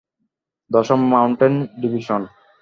[0.71, 2.21] দশম mountain division.